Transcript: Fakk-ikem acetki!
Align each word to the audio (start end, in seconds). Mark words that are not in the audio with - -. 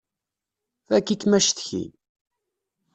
Fakk-ikem 0.87 1.31
acetki! 1.37 1.83